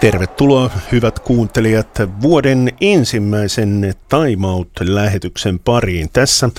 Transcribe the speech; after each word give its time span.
Tervetuloa 0.00 0.70
hyvät 0.92 1.18
kuuntelijat 1.18 1.98
vuoden 2.22 2.72
ensimmäisen 2.80 3.94
Time 4.08 4.46
Out-lähetyksen 4.46 5.58
pariin. 5.58 6.08
Tässä 6.12 6.50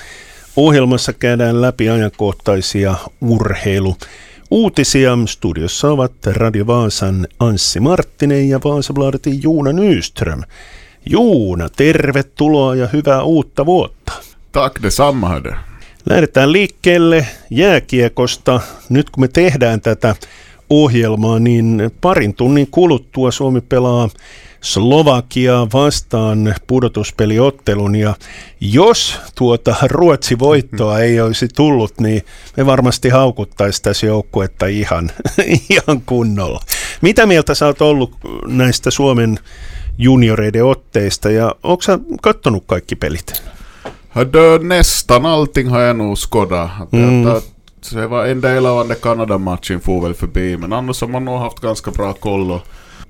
ohjelmassa 0.56 1.12
käydään 1.12 1.62
läpi 1.62 1.88
ajankohtaisia 1.88 2.94
urheilu 3.20 3.96
uutisia. 4.50 5.18
Studiossa 5.26 5.88
ovat 5.88 6.12
Radio 6.26 6.66
Vaasan 6.66 7.28
Anssi 7.38 7.80
Marttinen 7.80 8.48
ja 8.48 8.60
Vaasabladetin 8.64 9.42
Juuna 9.42 9.72
Nyström. 9.72 10.42
Juuna, 11.10 11.68
tervetuloa 11.68 12.74
ja 12.74 12.88
hyvää 12.92 13.22
uutta 13.22 13.66
vuotta. 13.66 14.12
Tack 14.52 14.82
detsamma 14.82 15.28
hörde. 15.28 15.56
Lähdetään 16.10 16.52
liikkeelle 16.52 17.26
jääkiekosta. 17.50 18.60
Nyt 18.88 19.10
kun 19.10 19.24
me 19.24 19.28
tehdään 19.28 19.80
tätä 19.80 20.14
ohjelmaa, 20.72 21.38
niin 21.38 21.90
parin 22.00 22.34
tunnin 22.34 22.66
kuluttua 22.70 23.30
Suomi 23.30 23.60
pelaa 23.60 24.08
Slovakia 24.60 25.66
vastaan 25.72 26.54
pudotuspeliottelun 26.66 27.96
ja 27.96 28.14
jos 28.60 29.18
tuota 29.34 29.74
Ruotsi 29.82 30.38
voittoa 30.38 31.00
ei 31.00 31.20
olisi 31.20 31.48
tullut, 31.48 32.00
niin 32.00 32.22
me 32.56 32.66
varmasti 32.66 33.08
haukuttaisiin 33.08 33.82
tässä 33.82 34.06
joukkuetta 34.06 34.66
ihan, 34.66 35.10
ihan 35.70 36.02
kunnolla. 36.06 36.60
Mitä 37.00 37.26
mieltä 37.26 37.54
sä 37.54 37.66
oot 37.66 37.80
ollut 37.80 38.16
näistä 38.46 38.90
Suomen 38.90 39.38
junioreiden 39.98 40.64
otteista 40.64 41.30
ja 41.30 41.54
onko 41.62 41.82
sä 41.82 41.98
kattonut 42.22 42.64
kaikki 42.66 42.96
pelit? 42.96 43.42
Nästan 44.62 45.26
allting 45.26 45.70
har 45.70 45.80
jag 45.80 45.96
nog 45.96 46.18
skådat. 46.18 46.70
Mm. 46.92 47.24
Det 47.90 48.06
var 48.06 48.26
en 48.26 48.40
del 48.40 48.66
av 48.66 48.88
den 48.88 48.96
Kanada-matchen 49.02 49.80
for 49.80 50.02
väl 50.02 50.14
förbi, 50.14 50.56
men 50.56 50.72
annars 50.72 51.00
har 51.00 51.08
man 51.08 51.24
nog 51.24 51.38
haft 51.38 51.60
ganska 51.60 51.90
bra 51.90 52.12
koll. 52.12 52.50
Och 52.50 52.60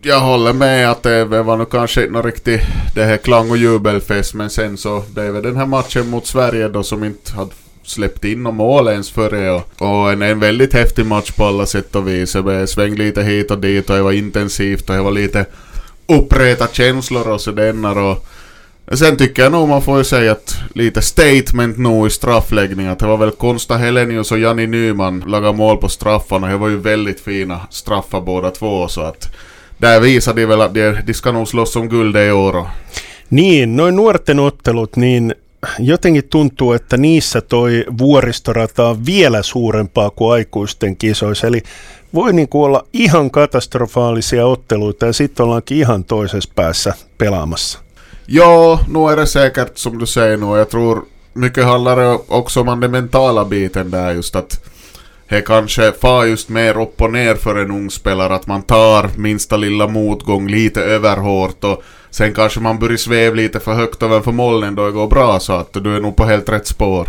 jag 0.03 0.21
håller 0.21 0.53
med 0.53 0.91
att 0.91 1.03
det 1.03 1.25
var 1.25 1.57
nog 1.57 1.71
kanske 1.71 2.07
inte 2.07 2.23
riktigt 2.23 2.61
det 2.95 3.05
här 3.05 3.17
klang 3.17 3.51
och 3.51 3.57
jubelfest, 3.57 4.35
men 4.35 4.51
sen 4.51 4.77
så 4.77 5.03
det 5.15 5.41
den 5.41 5.57
här 5.57 5.67
matchen 5.67 6.11
mot 6.11 6.27
Sverige 6.27 6.69
då 6.69 6.83
som 6.83 7.05
inte 7.05 7.33
hade 7.33 7.51
släppt 7.85 8.25
in 8.25 8.43
några 8.43 8.57
mål 8.57 8.89
ens 8.89 9.11
före 9.11 9.51
och, 9.51 9.63
och 9.79 10.13
en, 10.13 10.23
en 10.23 10.41
väldigt 10.41 10.75
häftig 10.75 11.07
match 11.07 11.31
på 11.31 11.45
alla 11.45 11.67
sätt 11.67 11.97
och 11.97 12.09
vis. 12.09 12.33
Det 12.33 12.67
svängde 12.67 13.03
lite 13.03 13.23
hit 13.23 13.51
och 13.51 13.59
dit 13.59 13.91
och 13.91 13.97
det 13.97 14.03
var 14.03 14.13
intensivt 14.13 14.91
och 14.91 14.97
det 14.97 15.03
var 15.03 15.11
lite 15.11 15.47
uppreta 16.07 16.67
känslor 16.67 17.29
och 17.29 17.41
sådär 17.41 17.99
och 17.99 18.27
Sen 18.91 19.17
tycker 19.17 19.43
jag 19.43 19.53
nog 19.53 19.69
man 19.69 19.83
får 19.83 19.99
ju 19.99 20.05
säga 20.05 20.33
att 20.33 20.57
lite 20.75 21.03
statement 21.03 21.79
nog 21.79 22.07
i 22.07 22.11
straffläggning. 22.11 22.87
Att 22.87 22.99
det 22.99 23.07
var 23.07 23.17
väl 23.17 23.31
Konsta 23.31 23.77
Helenius 23.77 24.33
och 24.33 24.39
Jani 24.39 24.67
Nyman 24.67 25.25
laga 25.27 25.53
mål 25.53 25.77
på 25.77 25.89
straffarna. 25.89 26.49
Det 26.49 26.57
var 26.57 26.69
ju 26.69 26.77
väldigt 26.77 27.21
fina 27.21 27.61
straffar 27.71 28.21
båda 28.21 28.51
två. 28.51 28.89
Så 28.89 29.01
att 29.01 29.29
där 29.79 30.01
visar 30.01 30.35
de 30.35 30.47
väl 30.47 30.61
att 30.61 30.75
de, 30.75 30.97
de 31.07 31.15
ska 31.15 31.33
nog 31.33 31.49
slåss 31.49 31.77
om 31.77 31.89
guld 31.89 32.17
i 32.17 32.31
år. 32.31 32.67
Niin, 33.29 33.77
noin 33.77 33.97
nuorten 33.97 34.39
ottelut, 34.39 34.97
niin 34.97 35.35
jotenkin 35.79 36.29
tuntuu, 36.29 36.73
että 36.73 36.97
niissä 36.97 37.41
toi 37.41 37.85
vuoristorata 37.99 38.89
on 38.89 39.07
vielä 39.07 39.43
suurempaa 39.43 40.11
kuin 40.11 40.33
aikuisten 40.33 40.97
kisoissa. 40.97 41.47
Eli 41.47 41.63
voi 42.15 42.33
niin 42.33 42.49
kuin 42.49 42.65
olla 42.65 42.85
ihan 42.93 43.31
katastrofaalisia 43.31 44.47
otteluita 44.47 45.07
ja 45.07 45.13
sitten 45.13 45.45
ollaankin 45.45 45.79
ihan 45.79 46.05
toisessa 46.05 46.53
päässä 46.55 46.95
pelaamassa. 47.19 47.79
Ja, 48.35 48.81
nu 48.89 48.99
är 48.99 49.17
det 49.17 49.27
säkert 49.27 49.79
som 49.79 49.99
du 49.99 50.07
säger 50.07 50.37
nu. 50.37 50.47
Jag 50.47 50.71
tror 50.71 51.05
mycket 51.33 51.65
handlar 51.65 51.97
det 51.97 52.19
också 52.29 52.61
om 52.61 52.81
den 52.81 52.91
mentala 52.91 53.45
biten 53.45 53.91
där 53.91 54.15
just 54.15 54.37
att 54.37 54.65
det 55.29 55.41
kanske 55.41 55.93
far 55.93 56.25
just 56.25 56.49
mer 56.49 56.81
upp 56.81 57.03
och 57.03 57.13
ner 57.13 57.35
för 57.35 57.57
en 57.57 57.71
ung 57.71 57.91
spelare 57.91 58.35
att 58.35 58.47
man 58.47 58.63
tar 58.63 59.11
minsta 59.17 59.57
lilla 59.57 59.87
motgång 59.87 60.49
lite 60.49 60.83
överhårt 60.83 61.65
och 61.65 61.83
sen 62.11 62.35
kanske 62.35 62.61
man 62.61 62.79
börjar 62.79 62.97
sväva 62.97 63.35
lite 63.35 63.61
för 63.61 63.75
högt 63.75 64.03
över 64.03 64.33
molnen 64.33 64.75
då 64.75 64.87
det 64.87 64.93
går 64.93 65.07
bra 65.07 65.41
så 65.41 65.53
att 65.53 65.73
du 65.73 65.97
är 65.97 66.01
nog 66.01 66.17
på 66.17 66.25
helt 66.25 66.49
rätt 66.49 66.67
spår. 66.67 67.09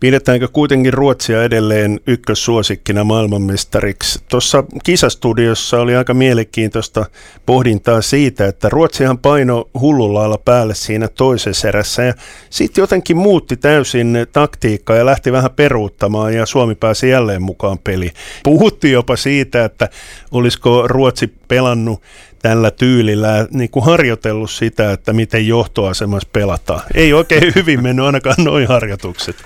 Pidetäänkö 0.00 0.48
kuitenkin 0.48 0.92
Ruotsia 0.92 1.44
edelleen 1.44 2.00
ykkössuosikkina 2.06 3.04
maailmanmestariksi? 3.04 4.18
Tuossa 4.28 4.64
kisastudiossa 4.84 5.80
oli 5.80 5.96
aika 5.96 6.14
mielenkiintoista 6.14 7.06
pohdintaa 7.46 8.02
siitä, 8.02 8.46
että 8.46 8.68
Ruotsihan 8.68 9.18
paino 9.18 9.68
hullulla 9.80 10.18
lailla 10.18 10.38
päälle 10.38 10.74
siinä 10.74 11.08
toisessa 11.08 11.68
erässä 11.68 12.02
ja 12.02 12.14
sitten 12.50 12.82
jotenkin 12.82 13.16
muutti 13.16 13.56
täysin 13.56 14.26
taktiikkaa 14.32 14.96
ja 14.96 15.06
lähti 15.06 15.32
vähän 15.32 15.50
peruuttamaan 15.50 16.34
ja 16.34 16.46
Suomi 16.46 16.74
pääsi 16.74 17.08
jälleen 17.08 17.42
mukaan 17.42 17.78
peliin. 17.78 18.12
Puhuttiin 18.42 18.92
jopa 18.92 19.16
siitä, 19.16 19.64
että 19.64 19.88
olisiko 20.30 20.88
Ruotsi 20.88 21.34
pelannut 21.48 22.02
tällä 22.42 22.70
tyylillä 22.70 23.46
niin 23.50 23.70
kuin 23.70 23.84
harjoitellut 23.84 24.50
sitä, 24.50 24.92
että 24.92 25.12
miten 25.12 25.46
johtoasemassa 25.46 26.28
pelataan. 26.32 26.82
Ei 26.94 27.12
oikein 27.12 27.52
hyvin 27.54 27.82
mennyt 27.82 28.06
ainakaan 28.06 28.44
noin 28.44 28.68
harjoitukset. 28.68 29.36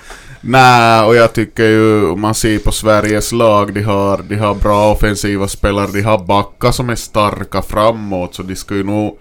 Nej, 0.40 1.04
och 1.04 1.16
jag 1.16 1.32
tycker 1.32 1.64
ju 1.64 2.16
man 2.16 2.34
ser 2.34 2.58
på 2.58 2.72
Sveriges 2.72 3.32
lag, 3.32 3.74
de 3.74 3.82
har, 3.82 4.22
de 4.28 4.36
har 4.36 4.54
bra 4.54 4.92
offensiva 4.92 5.48
spelare, 5.48 5.90
de 5.92 6.02
har 6.02 6.18
backar 6.18 6.72
som 6.72 6.90
är 6.90 6.94
starka 6.94 7.62
framåt, 7.62 8.34
så 8.34 8.42
de 8.42 8.56
ska 8.56 8.74
ju 8.74 8.84
nog, 8.84 9.18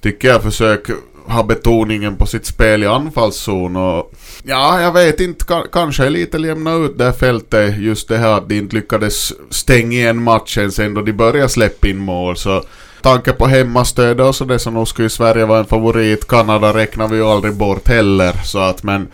tycker 0.00 0.28
jag, 0.28 0.42
försöka 0.42 0.92
ha 1.26 1.42
betoningen 1.42 2.16
på 2.16 2.26
sitt 2.26 2.46
spel 2.46 2.82
i 2.82 2.86
anfallszon 2.86 3.76
och 3.76 4.12
ja, 4.42 4.80
jag 4.80 4.92
vet 4.92 5.20
inte, 5.20 5.44
kanske 5.72 6.10
lite 6.10 6.38
lämna 6.38 6.74
ut 6.74 6.98
det 6.98 7.04
här 7.04 7.12
fältet, 7.12 7.78
just 7.78 8.08
det 8.08 8.18
här 8.18 8.36
att 8.36 8.48
de 8.48 8.58
inte 8.58 8.76
lyckades 8.76 9.32
stänga 9.50 9.98
igen 9.98 10.22
matchen 10.22 10.72
sen 10.72 10.94
då 10.94 11.02
de 11.02 11.12
började 11.12 11.48
släppa 11.48 11.88
in 11.88 11.98
mål, 11.98 12.36
så 12.36 12.64
tanke 13.02 13.32
på 13.32 13.46
hemmastöd 13.46 14.20
och 14.20 14.34
så 14.34 14.44
det 14.44 14.58
så 14.58 14.70
nog 14.70 14.88
skulle 14.88 15.06
ju 15.06 15.10
Sverige 15.10 15.44
vara 15.44 15.58
en 15.58 15.66
favorit. 15.66 16.28
Kanada 16.28 16.74
räknar 16.74 17.08
vi 17.08 17.16
ju 17.16 17.24
aldrig 17.24 17.54
bort 17.54 17.88
heller. 17.88 18.32
Så 18.44 18.58
att 18.58 18.82
men 18.82 19.08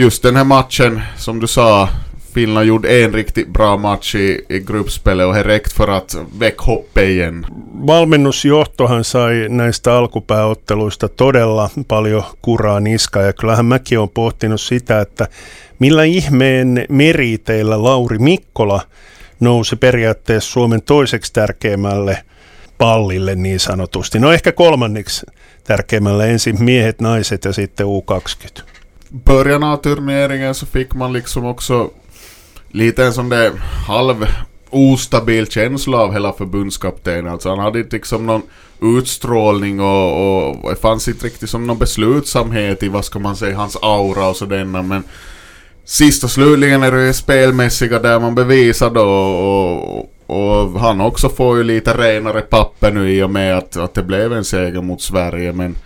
just 0.00 0.22
den 0.22 0.36
här 0.36 0.44
matchen 0.44 1.00
som 1.16 1.40
du 1.40 1.46
sa. 1.46 1.88
Finland 2.34 2.66
gjorde 2.66 3.04
en 3.04 3.12
riktigt 3.12 3.48
bra 3.48 3.76
match 3.76 4.14
i, 4.14 4.40
i 4.48 4.58
gruppspelet 4.60 5.26
och 5.26 5.34
det 5.34 5.42
räckt 5.42 5.72
för 5.72 5.88
att 5.88 6.16
väcka 6.38 6.62
hoppet 6.62 7.04
igen. 7.04 7.46
Valmennusjohtohan 7.86 9.04
sai 9.04 9.48
näistä 9.48 9.94
alkupääotteluista 9.94 11.08
todella 11.08 11.70
paljon 11.88 12.22
kuraa 12.42 12.80
niskaa 12.80 13.22
ja 13.22 13.32
kyllähän 13.32 13.66
mäkin 13.66 13.98
on 13.98 14.08
pohtinut 14.08 14.60
sitä, 14.60 15.00
että 15.00 15.28
millä 15.78 16.04
ihmeen 16.04 16.86
meriteillä 16.88 17.82
Lauri 17.82 18.18
Mikkola 18.18 18.80
nousi 19.40 19.76
periaatteessa 19.76 20.50
Suomen 20.50 20.82
toiseksi 20.82 21.32
tärkeimmälle 21.32 22.18
pallille 22.78 23.34
niin 23.34 23.60
sanotusti. 23.60 24.18
No 24.18 24.32
ehkä 24.32 24.52
kolmanneksi 24.52 25.26
tärkeimmälle 25.64 26.30
ensin 26.30 26.64
miehet, 26.64 27.00
naiset 27.00 27.44
ja 27.44 27.52
sitten 27.52 27.86
U20. 27.86 28.79
Början 29.10 29.62
av 29.62 29.76
turneringen 29.76 30.54
så 30.54 30.66
fick 30.66 30.94
man 30.94 31.12
liksom 31.12 31.44
också 31.44 31.90
lite 32.68 33.04
en 33.04 33.12
sån 33.12 33.28
där 33.28 33.52
halv 33.86 34.26
ostabil 34.70 35.46
känsla 35.46 35.98
av 35.98 36.12
hela 36.12 36.32
förbundskaptenen. 36.32 37.32
Alltså 37.32 37.48
han 37.48 37.58
hade 37.58 37.78
inte 37.78 37.96
liksom 37.96 38.26
någon 38.26 38.42
utstrålning 38.82 39.80
och, 39.80 40.60
och 40.62 40.70
det 40.70 40.76
fanns 40.76 41.08
inte 41.08 41.26
riktigt 41.26 41.50
som 41.50 41.66
någon 41.66 41.78
beslutsamhet 41.78 42.82
i 42.82 42.88
vad 42.88 43.04
ska 43.04 43.18
man 43.18 43.36
säga, 43.36 43.56
hans 43.56 43.76
aura 43.82 44.28
och 44.28 44.36
sådana 44.36 44.82
men 44.82 45.02
Sist 45.84 46.24
och 46.24 46.30
slutligen 46.30 46.82
är 46.82 46.92
det 46.92 47.06
ju 47.06 47.12
spelmässiga 47.12 47.98
där 47.98 48.20
man 48.20 48.34
bevisar 48.34 48.90
då 48.90 49.02
och, 49.02 50.10
och 50.26 50.80
han 50.80 51.00
också 51.00 51.28
får 51.28 51.56
ju 51.56 51.62
lite 51.62 51.96
renare 51.96 52.40
papper 52.40 52.90
nu 52.90 53.12
i 53.12 53.22
och 53.22 53.30
med 53.30 53.58
att, 53.58 53.76
att 53.76 53.94
det 53.94 54.02
blev 54.02 54.32
en 54.32 54.44
seger 54.44 54.82
mot 54.82 55.02
Sverige. 55.02 55.52
Men 55.52 55.76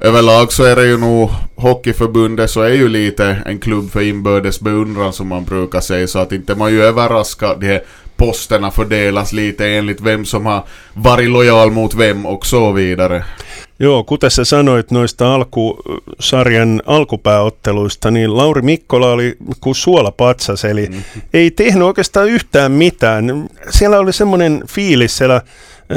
överlag 0.00 0.52
så 0.52 0.64
är 0.64 0.76
det 0.76 0.86
ju 0.86 0.98
nog 0.98 1.30
Hockeyförbundet 1.56 2.50
så 2.50 2.60
är 2.60 2.74
ju 2.74 2.88
lite 2.88 3.42
en 3.46 3.58
klubb 3.58 3.90
för 3.90 4.00
inbördes 4.00 4.60
beundran 4.60 5.12
som 5.12 5.28
man 5.28 5.44
brukar 5.44 5.80
säga. 5.80 6.06
Så 6.06 6.18
att 6.18 6.32
inte 6.32 6.54
man 6.54 6.72
ju 6.72 6.82
överraskad. 6.82 7.60
De 7.60 7.66
här 7.66 7.82
posterna 8.16 8.70
fördelas 8.70 9.32
lite 9.32 9.66
enligt 9.66 10.00
vem 10.00 10.24
som 10.24 10.46
har 10.46 10.64
varit 10.94 11.30
lojal 11.30 11.70
mot 11.70 11.94
vem 11.94 12.26
och 12.26 12.46
så 12.46 12.72
vidare. 12.72 13.24
Joo, 13.80 14.04
kuten 14.04 14.30
sä 14.30 14.44
sanoit 14.44 14.90
noista 14.90 15.34
alkusarjan 15.34 16.82
alkupääotteluista, 16.86 18.10
niin 18.10 18.36
Lauri 18.36 18.62
Mikkola 18.62 19.12
oli 19.12 19.36
kuin 19.60 19.74
suolapatsas, 19.74 20.64
eli 20.64 20.86
mm-hmm. 20.86 21.22
ei 21.32 21.50
tehnyt 21.50 21.82
oikeastaan 21.82 22.28
yhtään 22.28 22.72
mitään. 22.72 23.48
Siellä 23.70 23.98
oli 23.98 24.12
semmoinen 24.12 24.62
fiilis 24.66 25.16
siellä 25.16 25.42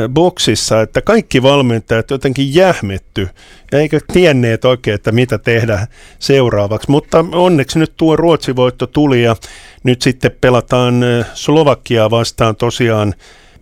boksissa, 0.10 0.82
että 0.82 1.02
kaikki 1.02 1.44
valmentajat 1.44 2.12
jotenkin 2.12 2.56
jähmetty 2.56 3.30
ja 3.72 3.80
eikä 3.80 4.00
tienneet 4.14 4.66
oikein, 4.66 4.96
että 4.96 5.12
mitä 5.12 5.38
tehdä 5.38 5.88
seuraavaksi. 6.20 6.92
Mutta 6.92 7.26
onneksi 7.32 7.80
nyt 7.80 7.94
tuo 7.98 8.16
Ruotsi-voitto 8.16 8.88
tuli 8.88 9.24
ja 9.24 9.36
nyt 9.84 10.02
sitten 10.02 10.32
pelataan 10.42 11.06
Slovakiaa 11.34 12.10
vastaan 12.10 12.56
tosiaan 12.56 13.14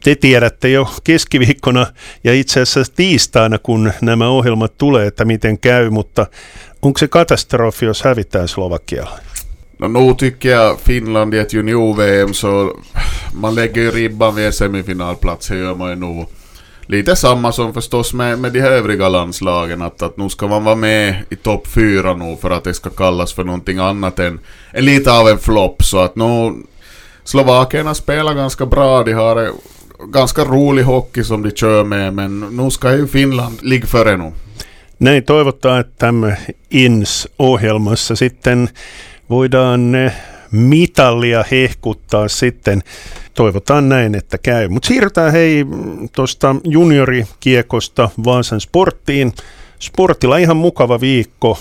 te 0.03 0.15
tiedätte 0.15 0.69
jo 0.69 0.89
keskiviikkona 1.03 1.87
ja 2.23 2.33
itse 2.33 2.61
asiassa 2.61 2.93
tiistaina, 2.95 3.57
kun 3.59 3.91
nämä 4.01 4.27
ohjelmat 4.27 4.77
tulee, 4.77 5.07
että 5.07 5.25
miten 5.25 5.59
käy, 5.59 5.89
mutta 5.89 6.27
onko 6.81 6.97
se 6.97 7.07
katastrofi, 7.07 7.85
jos 7.85 8.03
hävitään 8.03 8.47
Slovakialla? 8.47 9.19
No 9.79 9.87
nu 9.87 10.13
tycker 10.13 10.51
jag 10.51 10.79
Finland 10.79 11.33
i 11.33 11.37
ett 11.37 11.53
junior-VM 11.53 12.33
så 12.33 12.73
man 13.33 13.55
lägger 13.55 13.81
ju 13.81 13.91
ribban 13.91 14.35
vid 14.35 14.45
en 14.45 14.53
semifinalplats, 14.53 15.47
det 15.47 15.57
gör 15.57 15.75
man 15.75 15.89
ju 15.89 15.95
nog. 15.95 16.27
lite 16.89 17.15
samma 17.15 17.51
som 17.51 17.73
förstås 17.73 18.13
med, 18.13 18.39
med 18.39 18.53
de 18.53 18.59
övriga 18.59 19.09
landslagen, 19.09 19.81
att, 19.81 20.01
att 20.01 20.17
nu 20.17 20.29
ska 20.29 20.47
man 20.47 20.63
vara 20.63 20.75
med 20.75 21.23
i 21.29 21.35
topp 21.35 21.67
fyra 21.67 22.13
nu 22.13 22.37
för 22.41 22.51
att 22.51 22.63
det 22.63 22.73
ska 22.73 22.89
kallas 22.89 23.33
för 23.33 23.43
någonting 23.43 23.77
annat 23.77 24.19
än, 24.19 24.39
än 24.73 24.85
lite 24.85 25.11
av 25.11 25.29
en 25.29 25.37
flopp. 25.37 25.83
Så 25.83 25.99
att 25.99 26.15
nu, 26.15 26.53
slovakerna 27.23 27.93
spelar 27.93 28.33
ganska 28.33 28.65
bra, 28.65 29.03
de 29.03 29.13
har 29.13 29.43
eh, 29.45 29.51
ganska 30.07 30.45
rolig 30.45 30.83
hockey 30.83 31.23
som 31.23 31.43
de 31.43 31.51
kör 31.51 31.83
med, 31.83 32.13
men 32.13 32.39
nu 32.39 32.71
ska 32.71 32.95
ju 32.95 33.07
Finland 33.07 33.59
ligga 33.61 33.87
före 33.87 34.17
nu. 34.17 34.31
Näin 34.99 35.23
toivotaan, 35.23 35.79
että 35.79 35.97
tämä 35.97 36.35
INS-ohjelmassa 36.69 38.15
sitten 38.15 38.69
voidaan 39.29 39.95
eh, 39.95 40.11
mitallia 40.51 41.43
hehkuttaa 41.51 42.27
sitten. 42.27 42.81
Toivotaan 43.33 43.89
näin, 43.89 44.15
että 44.15 44.37
käy. 44.37 44.67
Mutta 44.67 44.87
siirrytään 44.87 45.31
hei 45.31 45.65
tuosta 46.11 46.55
juniorikiekosta 46.63 48.09
Vaasan 48.23 48.61
sporttiin. 48.61 49.33
Sportilla 49.79 50.37
ihan 50.37 50.57
mukava 50.57 51.01
viikko. 51.01 51.59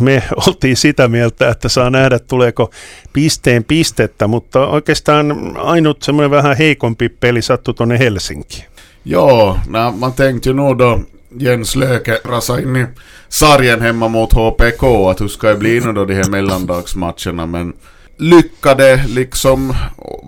Me 0.00 0.22
oltiin 0.46 0.76
sitä 0.76 1.08
mieltä, 1.08 1.50
että 1.50 1.68
saa 1.68 1.90
nähdä 1.90 2.18
tuleeko 2.18 2.70
pisteen 3.12 3.64
pistettä, 3.64 4.26
mutta 4.26 4.66
oikeastaan 4.66 5.56
ainut 5.56 6.02
semmoinen 6.02 6.30
vähän 6.30 6.56
heikompi 6.56 7.08
peli 7.08 7.42
sattui 7.42 7.74
tuonne 7.74 7.98
Helsinkiin. 7.98 8.64
Joo, 9.04 9.58
no, 9.66 9.92
man 9.92 10.12
tänkte 10.12 10.50
ju 10.50 10.78
då 10.78 11.00
Jens 11.40 11.76
Löke 11.76 12.20
rasa 12.24 12.58
in 12.58 12.76
i 12.76 13.80
hemma 13.80 14.08
mot 14.08 14.32
HPK 14.32 14.82
att 15.10 15.20
hur 15.20 15.28
ska 15.28 15.48
det 15.48 15.56
bli 15.56 15.80
nu 15.80 15.92
då 15.92 16.04
de 16.04 16.14
här 16.14 16.30
mellandagsmatcherna 16.30 17.46
men 17.46 17.72
lyckade 18.18 19.04
liksom 19.08 19.74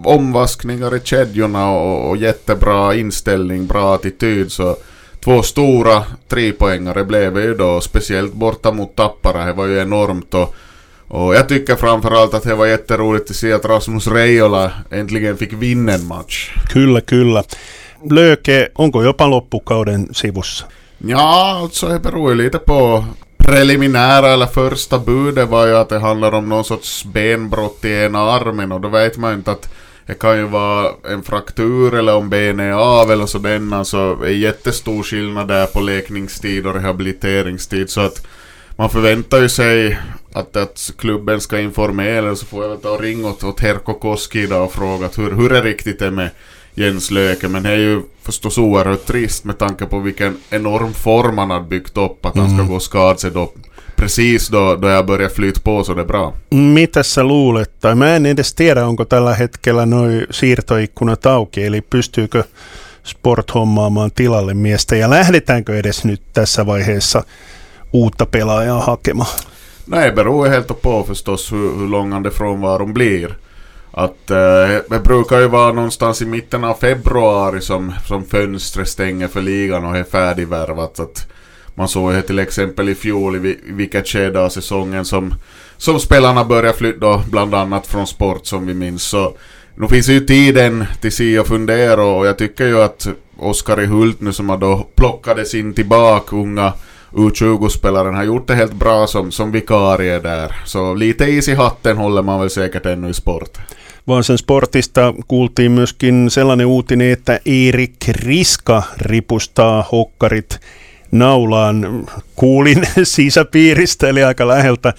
omvaskningar 0.04 0.96
i 0.96 1.00
kedjorna 1.04 1.70
och, 1.70 2.10
och 2.10 2.16
jättebra 2.16 2.94
inställning, 2.94 3.66
bra 3.66 3.94
attityd 3.94 4.52
så 4.52 4.76
två 5.24 5.42
stora 5.42 6.04
trepoängare 6.28 7.04
blev 7.04 7.34
det 7.34 7.42
ju 7.42 7.54
då, 7.54 7.80
speciellt 7.80 8.32
borta 8.32 8.72
mot 8.72 8.96
Tappara, 8.96 9.44
det 9.44 9.52
var 9.52 9.66
ju 9.66 9.78
enormt 9.80 10.34
och, 10.34 10.54
och 11.08 11.34
jag 11.34 11.48
tycker 11.48 11.76
framförallt 11.76 12.34
att 12.34 12.42
det 12.42 12.54
var 12.54 12.66
jätteroligt 12.66 13.30
att 13.30 13.36
se 13.36 13.52
att 13.52 13.64
Rasmus 13.64 14.06
Reijola 14.06 14.72
äntligen 14.90 15.36
fick 15.36 15.52
vinna 15.52 15.92
en 15.92 16.06
match. 16.06 16.54
Kyllä, 16.72 17.00
kyllä. 17.00 17.42
Löke, 18.10 18.68
onko 18.74 19.02
jopa 19.02 19.26
loppukauden 19.26 20.14
sivussa? 20.14 20.64
Ja, 20.98 21.58
alltså 21.62 21.88
det 21.88 21.98
beror 21.98 22.30
ju 22.30 22.36
lite 22.36 22.58
på 22.58 23.04
preliminära 23.38 24.28
eller 24.28 24.46
första 24.46 24.98
budet 24.98 25.48
var 25.48 25.66
ju 25.66 25.76
att 25.76 25.88
det 25.88 25.98
handlar 25.98 26.32
om 26.32 26.48
någon 26.48 26.64
sorts 26.64 27.04
benbrott 27.04 27.84
i 27.84 27.92
ena 27.92 28.18
armen 28.18 28.72
och 28.72 28.80
då 28.80 28.88
vet 28.88 29.16
man 29.16 29.30
ju 29.30 29.36
inte 29.36 29.50
att 29.50 29.68
det 30.06 30.14
kan 30.14 30.38
ju 30.38 30.44
vara 30.44 30.92
en 31.08 31.22
fraktur 31.22 31.94
eller 31.94 32.14
om 32.14 32.30
benet 32.30 32.64
är 32.64 32.72
av 32.72 33.10
eller 33.10 33.26
sådär. 33.26 33.74
Alltså 33.74 34.14
det 34.14 34.26
är 34.26 34.32
jättestor 34.32 35.02
skillnad 35.02 35.48
där 35.48 35.66
på 35.66 35.80
läkningstid 35.80 36.66
och 36.66 36.74
rehabiliteringstid 36.74 37.90
så 37.90 38.00
att 38.00 38.26
man 38.76 38.90
förväntar 38.90 39.38
ju 39.40 39.48
sig 39.48 39.98
att, 40.32 40.56
att 40.56 40.92
klubben 40.98 41.40
ska 41.40 41.60
informera 41.60 42.36
så 42.36 42.46
får 42.46 42.62
jag 42.62 42.70
väl 42.70 42.80
ta 42.80 42.90
och 42.90 43.00
ringa 43.00 43.28
åt, 43.28 43.44
åt 43.44 43.60
Herko 43.60 43.94
Koski 43.94 44.42
idag 44.42 44.64
och 44.64 44.72
fråga 44.72 45.08
hur, 45.16 45.30
hur 45.30 45.52
är 45.52 45.62
riktigt 45.62 45.98
det 45.98 46.10
med 46.10 46.30
Jens 46.78 47.10
Löke 47.10 47.48
men 47.48 47.62
det 47.62 47.70
är 47.70 47.76
ju 47.76 48.02
förstås 48.22 48.58
oerhört 48.58 49.06
trist 49.06 49.44
med 49.44 49.58
tanke 49.58 49.86
på 49.86 49.98
vilken 49.98 50.36
enorm 50.50 50.94
form 50.94 51.38
han 51.38 51.50
har 51.50 51.60
byggt 51.60 51.96
upp 51.96 52.26
att 52.26 52.36
han 52.36 52.50
ska 52.50 52.62
gå 52.62 52.74
och 52.74 52.82
skada 52.82 53.18
sig 53.18 53.30
då 53.30 53.52
precis 53.96 54.48
då, 54.48 54.76
då 54.76 54.88
jag 54.88 55.06
börjar 55.06 55.28
flyta 55.28 55.60
på 55.60 55.84
så 55.84 55.94
det 55.94 56.02
är 56.02 56.06
bra. 56.06 56.32
Mitä 56.50 57.02
sä 57.02 57.22
luulet, 57.22 57.80
tai 57.80 57.94
mä 57.94 58.16
en 58.16 58.26
edes 58.26 58.54
tiedä, 58.54 58.86
onko 58.86 59.04
tällä 59.04 59.34
hetkellä 59.34 59.86
noin 59.86 60.26
siirtoikkunat 60.30 61.26
auki, 61.26 61.64
eli 61.64 61.80
pystyykö 61.80 62.44
Sport 63.04 63.54
hommaamaan 63.54 64.10
tilalle 64.14 64.54
miestä, 64.54 64.96
ja 64.96 65.10
lähdetäänkö 65.10 65.78
edes 65.78 66.04
nyt 66.04 66.22
tässä 66.32 66.66
vaiheessa 66.66 67.22
uutta 67.92 68.26
pelaajaa 68.26 68.80
hakemaan? 68.80 69.38
Nej, 69.86 70.12
beror 70.12 70.48
helt 70.48 70.82
på 70.82 71.04
förstås 71.04 71.52
hur, 71.52 71.76
hur 71.78 71.88
långande 71.88 72.30
frånvaron 72.30 72.94
blir. 72.94 73.30
Att 73.98 74.30
eh, 74.30 74.80
det 74.90 75.00
brukar 75.04 75.40
ju 75.40 75.48
vara 75.48 75.72
någonstans 75.72 76.22
i 76.22 76.26
mitten 76.26 76.64
av 76.64 76.74
februari 76.74 77.60
som, 77.60 77.92
som 78.06 78.24
fönstret 78.24 78.88
stänger 78.88 79.28
för 79.28 79.42
ligan 79.42 79.84
och 79.84 79.96
är 79.96 80.04
färdigvärvat. 80.04 81.00
Att 81.00 81.26
man 81.74 81.88
såg 81.88 82.14
ju 82.14 82.22
till 82.22 82.38
exempel 82.38 82.88
i 82.88 82.94
fjol 82.94 83.46
i 83.46 83.58
vilket 83.64 84.08
skede 84.08 84.40
av 84.40 84.48
säsongen 84.48 85.04
som, 85.04 85.34
som 85.76 86.00
spelarna 86.00 86.44
började 86.44 86.78
flytta 86.78 87.22
bland 87.30 87.54
annat 87.54 87.86
från 87.86 88.06
sport 88.06 88.46
som 88.46 88.66
vi 88.66 88.74
minns. 88.74 89.02
Så 89.02 89.36
nu 89.74 89.88
finns 89.88 90.08
ju 90.08 90.20
tiden 90.20 90.86
till 91.00 91.12
si 91.12 91.38
och 91.38 91.46
fundera 91.46 92.04
och 92.04 92.26
jag 92.26 92.38
tycker 92.38 92.66
ju 92.66 92.82
att 92.82 93.08
Oskar 93.36 93.80
i 93.80 93.86
Hult 93.86 94.20
nu 94.20 94.32
som 94.32 94.48
har 94.48 94.58
då 94.58 94.86
plockades 94.94 95.54
in 95.54 95.74
tillbaka 95.74 96.36
unga 96.36 96.72
U20-spelaren 97.12 98.14
har 98.14 98.24
gjort 98.24 98.46
det 98.46 98.54
helt 98.54 98.72
bra 98.72 99.06
som, 99.06 99.30
som 99.30 99.52
vikarie 99.52 100.18
där. 100.18 100.56
Så 100.64 100.94
lite 100.94 101.24
is 101.24 101.48
i 101.48 101.54
hatten 101.54 101.96
håller 101.96 102.22
man 102.22 102.40
väl 102.40 102.50
säkert 102.50 102.86
ännu 102.86 103.08
i 103.08 103.14
sport. 103.14 103.58
Vaasan 104.08 104.38
sportista 104.38 105.14
kuultiin 105.28 105.72
myöskin 105.72 106.30
sellainen 106.30 106.66
uutinen, 106.66 107.10
että 107.12 107.40
Erik 107.46 107.96
Riska 108.08 108.82
ripustaa 109.00 109.88
hokkarit 109.92 110.60
naulaan. 111.10 112.06
Kuulin 112.36 112.82
sisäpiiristä, 113.02 114.08
eli 114.08 114.24
aika 114.24 114.48
läheltä, 114.48 114.92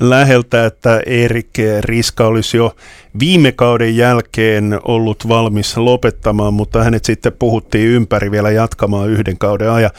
läheltä, 0.00 0.66
että 0.66 1.00
Erik 1.06 1.50
Riska 1.80 2.26
olisi 2.26 2.56
jo 2.56 2.76
viime 3.20 3.52
kauden 3.52 3.96
jälkeen 3.96 4.80
ollut 4.82 5.28
valmis 5.28 5.76
lopettamaan, 5.76 6.54
mutta 6.54 6.84
hänet 6.84 7.04
sitten 7.04 7.32
puhuttiin 7.32 7.88
ympäri 7.88 8.30
vielä 8.30 8.50
jatkamaan 8.50 9.10
yhden 9.10 9.38
kauden 9.38 9.70
ajan. 9.70 9.90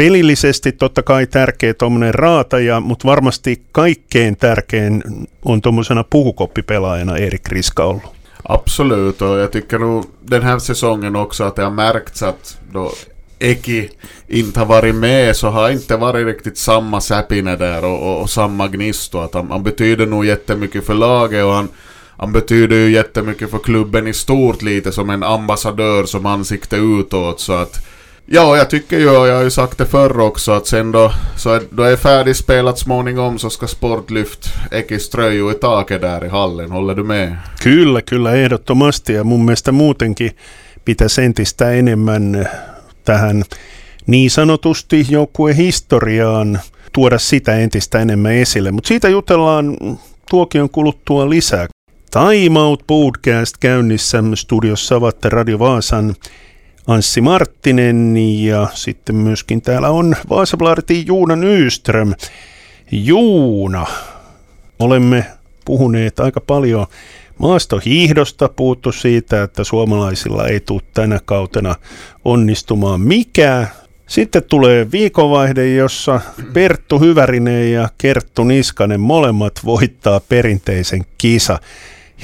Pelillisesti 0.00 0.72
totta 0.72 1.02
kai 1.02 1.26
tärkeä 1.26 1.74
tuommoinen 1.74 2.14
raataja, 2.14 2.80
mutta 2.80 3.08
varmasti 3.08 3.62
kaikkein 3.72 4.36
tärkein 4.36 5.02
on 5.44 5.60
tuommoisena 5.60 6.04
puhukoppipelaajana 6.04 7.16
Erik 7.16 7.48
Riska 7.48 7.84
ollut. 7.84 8.02
Absolut, 8.48 9.22
och 9.22 9.38
jag 9.38 9.52
tycker 9.52 9.78
nog 9.78 10.04
den 10.30 10.42
här 10.42 10.58
säsongen 10.58 11.16
också 11.16 11.44
att 11.44 11.56
det 11.56 11.62
har 11.62 11.70
märkts 11.70 12.22
att 12.22 12.58
då 12.72 12.92
Eki 13.40 13.90
inte 14.28 14.58
har 14.58 14.66
varit 14.66 14.94
med 14.94 15.36
så 15.36 15.48
har 15.48 15.70
inte 15.70 15.96
varit 15.96 16.26
riktigt 16.26 16.58
samma 16.58 17.00
säpine 17.00 17.56
där 17.56 17.84
och, 17.84 18.02
och, 18.02 18.22
och 18.22 18.30
samma 18.30 18.68
gnist 18.68 19.14
och 19.14 19.24
att 19.24 19.34
han, 19.34 19.50
han 19.50 19.62
betyder 19.62 20.06
nog 20.06 20.26
jättemycket 20.26 20.86
för 20.86 20.94
laget 20.94 21.44
och 21.44 21.52
han, 21.52 21.68
han 22.16 22.32
betyder 22.32 22.76
ju 22.76 22.90
jättemycket 22.90 23.50
för 23.50 23.58
klubben 23.58 24.06
i 24.06 24.14
stort 24.14 24.62
lite 24.62 24.92
som 24.92 25.10
en 25.10 25.22
ambassadör 25.22 26.04
som 26.04 26.26
ansikte 26.26 26.76
utåt 26.76 27.40
så 27.40 27.52
att 27.52 27.86
Ja, 28.26 28.56
jag 28.56 28.70
tycker 28.70 28.98
ju, 28.98 29.08
och 29.16 29.28
jag 29.28 29.34
har 29.34 29.42
ju 29.42 29.50
sagt 29.50 29.78
det 29.78 29.86
förr 29.86 30.20
också, 30.20 30.52
att 30.52 30.66
sen 30.66 30.92
då, 30.92 31.12
så 31.36 31.52
är, 31.52 31.62
då 31.70 31.82
är 31.82 31.96
färdigspelat 31.96 32.78
småningom 32.78 33.38
så 33.38 33.50
ska 33.50 33.66
Sportlyft 33.66 34.48
Ekis 34.70 35.10
tröju 35.10 35.50
i 35.50 35.54
taket 35.54 36.00
där 36.00 36.24
i 36.24 36.28
hallen. 36.28 36.70
Håller 36.70 36.94
du 36.94 37.04
med? 37.04 37.36
Kyllä, 37.62 38.02
kyllä 38.02 38.34
ehdottomasti 38.34 39.12
ja 39.12 39.24
mun 39.24 39.44
mielestä 39.44 39.72
muutenkin 39.72 40.36
pitäisi 40.84 41.22
entistä 41.22 41.72
enemmän 41.72 42.48
tähän 43.04 43.44
niin 44.06 44.30
sanotusti 44.30 45.06
joukkuehistoriaan 45.08 46.60
tuoda 46.92 47.18
sitä 47.18 47.56
entistä 47.56 47.98
enemmän 47.98 48.32
esille. 48.32 48.70
Mutta 48.70 48.88
siitä 48.88 49.08
jutellaan 49.08 49.76
tuokion 50.30 50.70
kuluttua 50.70 51.30
lisää. 51.30 51.66
Time 52.10 52.60
Out 52.60 52.82
Podcast 52.86 53.56
käynnissä 53.60 54.22
studiossa 54.34 54.96
ovat 54.96 55.24
Radio 55.24 55.58
Vaasan 55.58 56.14
Anssi 56.90 57.20
Marttinen 57.20 58.16
ja 58.16 58.68
sitten 58.74 59.16
myöskin 59.16 59.62
täällä 59.62 59.90
on 59.90 60.16
Vaasabladetin 60.30 61.06
Juuna 61.06 61.36
Nyström. 61.36 62.14
Juuna, 62.92 63.86
olemme 64.78 65.26
puhuneet 65.64 66.20
aika 66.20 66.40
paljon 66.40 66.86
maastohiihdosta, 67.38 68.48
puhuttu 68.48 68.92
siitä, 68.92 69.42
että 69.42 69.64
suomalaisilla 69.64 70.46
ei 70.46 70.60
tule 70.60 70.82
tänä 70.94 71.20
kautena 71.24 71.74
onnistumaan 72.24 73.00
mikään. 73.00 73.68
Sitten 74.06 74.42
tulee 74.42 74.90
viikonvaihde, 74.92 75.74
jossa 75.74 76.20
Perttu 76.52 76.98
Hyvärinen 76.98 77.72
ja 77.72 77.88
Kerttu 77.98 78.44
Niskanen 78.44 79.00
molemmat 79.00 79.54
voittaa 79.64 80.20
perinteisen 80.20 81.04
kisa 81.18 81.58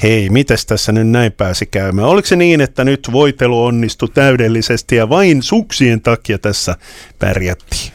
hei, 0.03 0.29
mites 0.29 0.65
tässä 0.65 0.91
nyt 0.91 1.07
näin 1.07 1.31
pääsi 1.31 1.65
käymään? 1.65 2.07
Oliko 2.07 2.25
se 2.25 2.35
niin, 2.35 2.61
että 2.61 2.83
nyt 2.83 3.09
voitelu 3.11 3.63
onnistui 3.63 4.09
täydellisesti 4.09 4.95
ja 4.95 5.09
vain 5.09 5.43
suksien 5.43 6.01
takia 6.01 6.37
tässä 6.37 6.75
pärjättiin? 7.19 7.91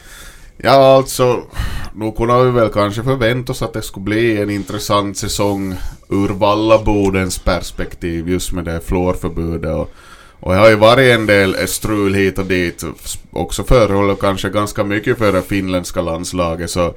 Ja, 0.63 0.95
alltså, 0.95 1.49
nu 1.93 2.11
kunde 2.11 2.33
vi 2.33 2.53
väl 2.53 2.69
kanske 2.69 3.03
förvänta 3.03 3.51
oss 3.51 3.63
att 3.63 3.73
det 3.73 3.81
skulle 3.81 4.03
bli 4.03 4.41
en 4.41 4.49
intressant 4.49 5.17
säsong 5.17 5.75
ur 6.09 6.39
Vallabodens 6.39 7.39
perspektiv 7.39 8.29
just 8.29 8.51
med 8.51 8.65
det 8.65 8.79
fluorförbudet. 8.79 9.75
Och, 9.75 9.91
och 10.39 10.53
det 10.53 10.59
har 10.59 10.69
ju 10.69 10.75
varit 10.75 11.15
en 11.15 11.25
del 11.25 11.67
strul 11.67 12.13
hit 12.13 12.39
och 12.39 12.45
dit, 12.45 12.83
också 13.31 13.63
förhåller 13.63 14.15
kanske 14.15 14.49
ganska 14.49 14.83
mycket 14.83 15.17
för 15.17 15.31
det 15.31 15.41
finländska 15.41 16.01
landslaget. 16.01 16.71
Så 16.71 16.95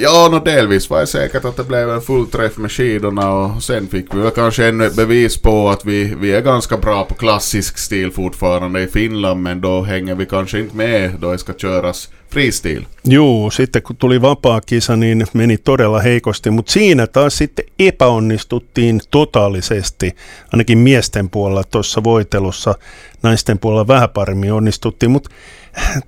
Ja, 0.00 0.28
no 0.28 0.38
delvis 0.44 0.90
var 0.90 1.00
det 1.00 1.06
säkert 1.06 1.44
att 1.44 1.56
det 1.56 1.64
blev 1.64 1.90
en 1.90 2.00
full 2.00 2.26
träff 2.26 2.56
med 2.58 2.72
skidorna 2.72 3.32
och 3.32 3.62
sen 3.62 3.86
fick 3.86 4.14
vi 4.14 4.18
väl 4.20 4.30
kanske 4.30 4.66
ännu 4.66 4.86
ett 4.86 4.96
bevis 4.96 5.42
på 5.42 5.68
att 5.68 5.84
vi, 5.84 6.14
vi 6.20 6.32
är 6.32 6.40
ganska 6.40 6.76
bra 6.76 7.04
på 7.04 7.14
klassisk 7.14 7.78
stil 7.78 8.10
fortfarande 8.10 8.82
i 8.82 8.86
Finland 8.86 9.42
men 9.42 9.60
då 9.60 9.82
hänger 9.82 10.14
vi 10.14 10.26
kanske 10.26 10.58
inte 10.58 10.76
med 10.76 11.10
då 11.20 11.32
det 11.32 11.38
ska 11.38 11.52
köras 11.52 12.10
freestil. 12.30 12.86
Joo, 13.04 13.50
sitten 13.50 13.82
kun 13.82 13.96
tuli 13.96 14.22
vapaa 14.22 14.60
kisa, 14.60 14.96
niin 14.96 15.26
meni 15.32 15.58
todella 15.58 15.98
heikosti, 15.98 16.50
mutta 16.50 16.72
siinä 16.72 17.06
taas 17.06 17.36
sitten 17.36 17.64
epäonnistuttiin 17.78 19.00
totaalisesti, 19.10 20.16
ainakin 20.52 20.78
miesten 20.78 21.30
puolella 21.30 21.64
tuossa 21.64 22.04
voitelussa, 22.04 22.74
naisten 23.22 23.58
puolella 23.58 23.88
vähän 23.88 24.10
paremmin 24.10 24.52
onnistuttiin, 24.52 25.10
mutta 25.10 25.30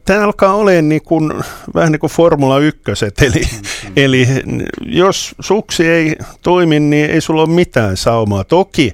tämä 0.05 0.25
alkaa 0.25 0.55
olemaan 0.55 0.89
niin 0.89 1.03
kuin, 1.03 1.33
vähän 1.75 1.93
niin 1.93 2.01
kuin 2.01 2.11
Formula 2.11 2.59
1, 2.59 2.81
eli, 3.21 3.41
mm-hmm. 3.41 3.93
eli 3.97 4.29
jos 4.87 5.35
suksi 5.41 5.89
ei 5.89 6.17
toimi, 6.43 6.81
niin 6.81 7.11
ei 7.11 7.21
sulla 7.21 7.43
ole 7.43 7.51
mitään 7.51 7.97
saumaa. 7.97 8.45
Toki 8.45 8.93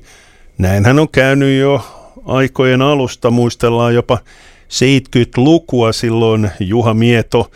näinhän 0.59 0.99
on 0.99 1.09
käynyt 1.09 1.61
jo 1.61 1.87
aikojen 2.27 2.83
alusta, 2.83 3.31
muistellaan 3.31 3.95
jopa 3.95 4.19
70-lukua 4.69 5.93
silloin 5.93 6.51
Juha 6.61 6.95
Mieto 6.95 7.51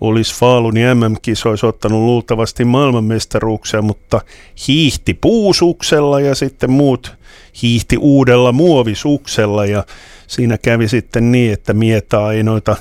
olisi 0.00 0.34
Faalunin 0.34 0.96
MM-kisoissa 0.98 1.66
ottanut 1.66 2.00
luultavasti 2.00 2.64
maailmanmestaruuksia, 2.64 3.82
mutta 3.82 4.20
hiihti 4.68 5.14
puusuksella 5.14 6.20
ja 6.20 6.34
sitten 6.34 6.70
muut 6.70 7.16
hiihti 7.62 7.96
uudella 7.96 8.52
muovisuksella 8.52 9.66
ja 9.66 9.84
siinä 10.26 10.58
kävi 10.58 10.88
sitten 10.88 11.32
niin, 11.32 11.52
että 11.52 11.72
Mieta 11.72 12.32
ei 12.32 12.42
noita 12.42 12.76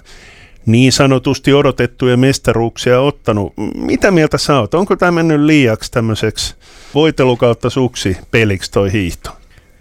niin 0.65 0.91
sanotusti 0.91 1.53
odotettuja 1.53 2.17
mestaruuksia 2.17 3.01
ottanut. 3.01 3.53
Mitä 3.75 4.11
mieltä 4.11 4.37
sä 4.37 4.59
oot? 4.59 4.73
Onko 4.73 4.95
tämä 4.95 5.11
mennyt 5.11 5.41
liiaksi 5.41 5.91
tämmöiseksi 5.91 6.55
voitelukautta 6.93 7.69
suksi 7.69 8.17
peliksi 8.31 8.71
toi 8.71 8.91
hiihto? 8.91 9.29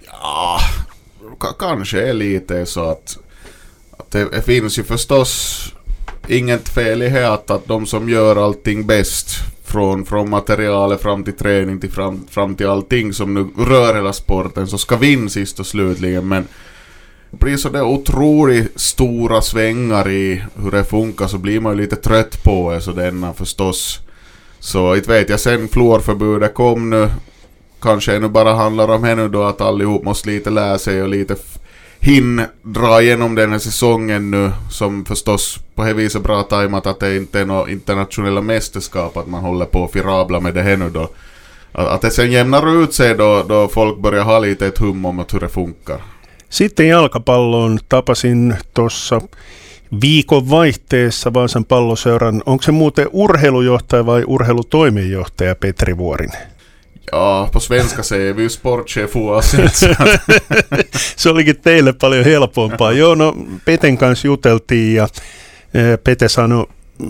Ja, 0.06 0.60
kanske 1.56 2.08
är 2.08 2.14
lite 2.14 2.66
så 2.66 2.90
att, 2.90 3.18
det, 4.12 4.44
finns 4.44 4.78
ju 4.78 4.82
förstås 4.82 5.74
inget 6.28 6.68
fel 6.68 7.02
i 7.02 7.24
att, 7.24 7.50
att 7.50 7.68
de 7.68 7.86
som 7.86 8.08
gör 8.08 8.44
allting 8.44 8.86
bäst 8.86 9.28
från, 9.70 10.04
från 10.04 10.30
materialet 10.30 11.02
fram 11.02 11.24
till 11.24 11.32
träning 11.36 11.80
till 11.80 11.90
fram, 11.90 12.26
fram 12.30 12.54
till 12.54 12.66
allting 12.66 13.12
som 13.12 13.34
nu 13.34 13.48
rör 13.64 13.94
hela 13.94 14.12
sporten 14.12 14.66
så 14.66 14.78
ska 14.78 14.96
vinna 14.96 15.28
sist 15.28 15.60
och 15.60 15.66
slutligen 15.66 16.28
men 16.28 16.46
det 17.30 17.36
blir 17.36 17.56
så 17.56 17.68
det 17.68 17.82
otroligt 17.82 18.80
stora 18.80 19.42
svängar 19.42 20.08
i 20.08 20.42
hur 20.62 20.70
det 20.70 20.84
funkar 20.84 21.26
så 21.26 21.38
blir 21.38 21.60
man 21.60 21.76
ju 21.76 21.82
lite 21.82 21.96
trött 21.96 22.44
på 22.44 22.72
det 22.72 22.80
så 22.80 22.92
denna 22.92 23.32
förstås. 23.32 24.00
Så 24.58 24.96
inte 24.96 25.10
vet 25.10 25.28
jag, 25.28 25.40
sen 25.40 25.68
fluorförbudet 25.68 26.54
kom 26.54 26.90
nu, 26.90 27.08
kanske 27.80 28.12
det 28.12 28.18
nu 28.18 28.28
bara 28.28 28.54
handlar 28.54 28.88
om 28.88 29.04
henne 29.04 29.28
då 29.28 29.42
att 29.42 29.60
allihop 29.60 30.04
måste 30.04 30.28
lite 30.28 30.50
lära 30.50 30.78
sig 30.78 31.02
och 31.02 31.08
lite 31.08 31.36
hin 32.00 32.42
dra 32.62 33.02
igenom 33.02 33.34
den 33.34 33.52
här 33.52 33.58
säsongen 33.58 34.30
nu 34.30 34.50
som 34.70 35.04
förstås 35.04 35.58
på 35.74 35.84
det 35.84 35.94
viset 35.94 36.22
bra 36.22 36.42
tajmat 36.42 36.86
att 36.86 37.00
det 37.00 37.16
inte 37.16 37.40
är 37.40 37.44
några 37.44 37.70
internationella 37.70 38.40
mästerskap 38.40 39.16
att 39.16 39.26
man 39.26 39.40
håller 39.40 39.66
på 39.66 39.84
att 39.84 39.92
firabla 39.92 40.40
med 40.40 40.54
det 40.54 40.62
här 40.62 40.76
nu 40.76 40.90
då. 40.90 41.08
Att 41.72 42.00
det 42.00 42.10
sen 42.10 42.32
jämnar 42.32 42.82
ut 42.82 42.94
sig 42.94 43.14
då, 43.14 43.44
då 43.48 43.68
folk 43.68 43.98
börjar 43.98 44.24
ha 44.24 44.38
lite 44.38 44.66
ett 44.66 44.78
hum 44.78 45.04
om 45.04 45.24
hur 45.32 45.40
det 45.40 45.48
funkar. 45.48 46.00
Sitten 46.48 46.86
jalkapalloon 46.86 47.78
tapasin 47.78 48.54
tuossa 48.72 49.20
viikon 49.90 50.50
vaihteessa 50.50 51.34
Vaasan 51.34 51.64
palloseuran. 51.64 52.42
Onko 52.46 52.62
se 52.62 52.72
muuten 52.72 53.08
urheilujohtaja 53.12 54.06
vai 54.06 54.24
urheilutoimenjohtaja 54.26 55.54
Petri 55.54 55.98
Vuorinen? 55.98 56.49
Ja, 57.12 57.48
på 57.52 57.60
svenska 57.60 58.02
säger 58.02 58.32
vi 58.32 58.42
ju 58.42 58.48
sportchef 58.48 59.16
oavsett. 59.16 59.74
se 61.16 61.30
olikin 61.30 61.56
teille 61.60 61.92
paljon 61.92 62.24
helpompaa. 62.24 62.92
Joo, 62.92 63.14
no 63.14 63.36
Peten 63.64 63.98
kanssa 63.98 64.26
juteltiin 64.26 64.94
ja 64.94 65.08
e, 65.74 65.96
Pete 65.96 66.28
sanoi 66.28 66.66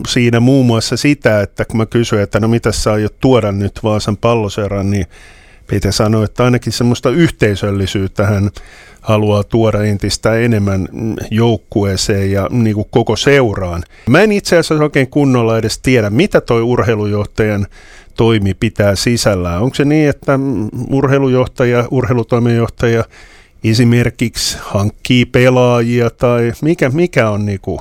siinä 0.09 0.41
muun 0.41 0.67
muassa 0.67 0.97
sitä, 0.97 1.41
että 1.41 1.65
kun 1.65 1.77
mä 1.77 1.87
kysyin, 1.87 2.23
että 2.23 2.41
no 2.41 2.49
mitä 2.49 2.73
sä 2.73 2.93
aiot 2.93 3.21
tuoda 3.21 3.53
nyt 3.53 3.81
Vaasan 3.83 4.17
palloseuran, 4.17 4.91
niin 4.91 5.07
Pete 5.67 5.93
sanoi, 5.93 6.25
että 6.25 6.45
ainakin 6.45 6.73
semmoista 6.73 7.11
yhteisöllisyyttä 7.11 8.27
hän 8.27 8.51
haluaa 9.01 9.45
tuoda 9.45 9.83
entistä 9.83 10.35
enemmän 10.35 10.89
joukkueeseen 11.31 12.33
ja 12.33 12.49
niin 12.51 12.75
kuin 12.75 12.87
koko 12.91 13.17
seuraan. 13.17 13.83
Mä 14.09 14.21
en 14.21 14.33
itse 14.33 14.59
asiassa 14.59 14.85
oikein 14.85 15.11
kunnolla 15.11 15.59
edes 15.59 15.79
tiedä, 15.79 16.11
mitä 16.11 16.41
toi 16.41 16.63
urheilujohtajan 16.63 17.67
toimi 18.21 18.55
pitää 18.55 18.95
sisällään. 18.95 19.63
Onko 19.63 19.75
se 19.75 19.85
niin, 19.85 20.09
että 20.09 20.39
urheilujohtaja, 20.91 21.85
urheilutoimenjohtaja 21.91 23.05
esimerkiksi 23.65 24.59
hankkii 24.61 25.25
pelaajia 25.25 26.11
tai 26.11 26.53
mikä, 26.63 26.89
mikä 26.89 27.31
on 27.31 27.47
niin 27.47 27.61
kuin 27.61 27.81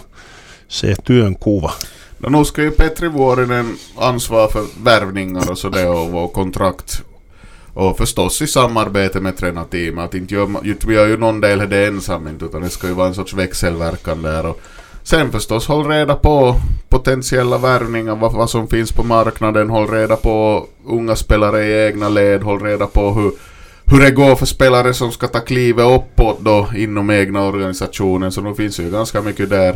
se 0.67 0.95
työn 1.03 1.35
kuva? 1.39 1.73
No 2.19 2.29
nu 2.29 2.45
ska 2.45 2.61
ju 2.61 2.71
Petri 2.71 3.13
Vuorinen 3.13 3.65
ansvara 3.97 4.47
för 4.47 4.63
värvningar 4.83 5.51
och 5.51 5.57
så 5.57 5.71
det 5.71 5.87
och 5.87 6.33
kontrakt 6.33 7.03
Och 7.73 7.97
förstås 7.97 8.41
i 8.41 8.47
samarbete 8.47 9.19
med 9.19 9.37
tränarteamet. 9.37 10.13
Inte 10.13 10.35
gör, 10.35 10.67
inte 10.67 10.93
gör 10.93 11.07
ju 11.07 11.17
någon 11.17 11.41
del 11.41 11.69
det 11.69 11.87
ensam 11.87 12.27
utan 12.27 12.61
det 12.61 12.69
ska 12.69 12.87
ju 12.87 12.93
vara 12.93 13.07
en 13.07 13.15
sorts 13.15 13.33
växelverkan 13.33 14.21
där. 14.21 14.45
Och 14.45 14.61
sen 15.09 15.31
förstås 15.31 15.67
håll 15.67 15.87
reda 15.87 16.15
på 16.15 16.55
potentiella 16.89 17.57
värvningar, 17.57 18.15
vad, 18.15 18.33
vad 18.33 18.49
som 18.49 18.67
finns 18.67 18.91
på 18.91 19.03
marknaden. 19.03 19.69
Håll 19.69 19.87
reda 19.87 20.15
på 20.15 20.67
unga 20.85 21.15
spelare 21.15 21.65
i 21.65 21.87
egna 21.87 22.09
led. 22.09 22.43
Håll 22.43 22.61
reda 22.61 22.87
på 22.87 23.11
hur, 23.11 23.31
hur 23.85 23.99
det 23.99 24.11
går 24.11 24.35
för 24.35 24.45
spelare 24.45 24.93
som 24.93 25.11
ska 25.11 25.27
ta 25.27 25.39
klivet 25.39 25.85
uppåt 25.85 26.39
då 26.39 26.67
inom 26.75 27.09
egna 27.09 27.47
organisationen. 27.47 28.31
Så 28.31 28.41
nu 28.41 28.55
finns 28.55 28.79
ju 28.79 28.91
ganska 28.91 29.21
mycket 29.21 29.49
där 29.49 29.75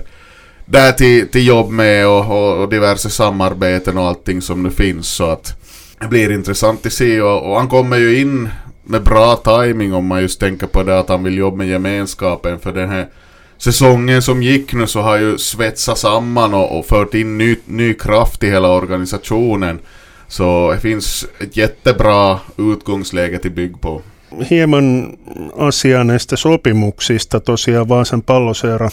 där 0.65 0.91
till, 0.91 1.27
till 1.27 1.47
jobb 1.47 1.69
med 1.69 2.07
och, 2.07 2.31
och, 2.31 2.61
och 2.61 2.69
diverse 2.69 3.09
samarbeten 3.09 3.97
och 3.97 4.07
allting 4.07 4.41
som 4.41 4.63
nu 4.63 4.69
finns. 4.69 5.07
Så 5.07 5.25
att 5.25 5.59
det 5.99 6.07
blir 6.07 6.31
intressant 6.31 6.85
att 6.85 6.93
se 6.93 7.21
och, 7.21 7.51
och 7.51 7.57
han 7.57 7.69
kommer 7.69 7.97
ju 7.97 8.19
in 8.19 8.49
med 8.83 9.03
bra 9.03 9.35
timing 9.35 9.93
om 9.93 10.07
man 10.07 10.21
just 10.21 10.39
tänker 10.39 10.67
på 10.67 10.83
det 10.83 10.99
att 10.99 11.09
han 11.09 11.23
vill 11.23 11.37
jobba 11.37 11.57
med 11.57 11.67
gemenskapen 11.67 12.59
för 12.59 12.71
den 12.71 12.89
här 12.89 13.07
säsongen 13.57 14.21
som 14.21 14.43
gick 14.43 14.73
nu 14.73 14.87
så 14.87 15.01
har 15.01 15.17
ju 15.17 15.37
svetsat 15.37 15.97
samman 15.97 16.53
och, 16.53 16.79
och 16.79 16.85
fört 16.85 17.13
in 17.13 17.37
ny, 17.37 17.55
ny 17.65 17.93
kraft 17.93 18.43
i 18.43 18.49
hela 18.49 18.67
organisationen. 18.67 19.79
Så 20.27 20.71
det 20.71 20.79
finns 20.79 21.25
ett 21.39 21.57
jättebra 21.57 22.39
utgångsläge 22.57 23.39
till 23.39 23.51
bygg 23.51 23.81
på. 23.81 24.01
Hieman 24.49 25.17
asiaa 25.57 26.03
näistä 26.03 26.35
sopimuksista. 26.35 27.39
Tosiaan 27.39 27.89
Vaasan 27.89 28.21
palloseura 28.21 28.89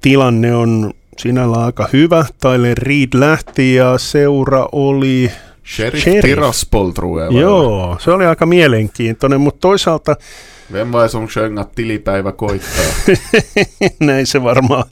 tilanne 0.00 0.54
on 0.54 0.92
sinällä 1.18 1.64
aika 1.64 1.88
hyvä. 1.92 2.26
Tyler 2.40 2.78
Reed 2.78 3.08
lähti 3.14 3.74
ja 3.74 3.98
seura 3.98 4.68
oli 4.72 5.30
Sheriff, 5.66 6.02
Sheriff. 6.02 6.24
Tiraspol 6.24 6.90
tror 6.90 7.22
jag. 7.22 7.32
Joo, 7.32 7.96
se 8.00 8.10
oli 8.10 8.26
aika 8.26 8.46
mielenkiintoinen, 8.46 9.40
mutta 9.40 9.60
toisaalta... 9.60 10.16
Vem 10.72 10.92
vai 10.92 11.08
sun 11.08 11.30
sjöng 11.30 11.60
tilipäivä 11.74 12.32
koittaa? 12.32 12.84
Näin 14.00 14.26
se 14.26 14.42
varmaan 14.42 14.84